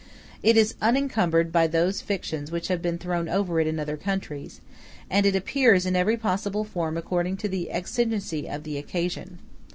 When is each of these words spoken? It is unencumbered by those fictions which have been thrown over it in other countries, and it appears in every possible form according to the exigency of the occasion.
It 0.41 0.57
is 0.57 0.73
unencumbered 0.81 1.51
by 1.51 1.67
those 1.67 2.01
fictions 2.01 2.49
which 2.49 2.69
have 2.69 2.81
been 2.81 2.97
thrown 2.97 3.29
over 3.29 3.59
it 3.59 3.67
in 3.67 3.79
other 3.79 3.97
countries, 3.97 4.59
and 5.11 5.27
it 5.27 5.35
appears 5.35 5.85
in 5.85 5.95
every 5.95 6.17
possible 6.17 6.63
form 6.63 6.97
according 6.97 7.37
to 7.37 7.47
the 7.47 7.69
exigency 7.69 8.49
of 8.49 8.63
the 8.63 8.79
occasion. 8.79 9.37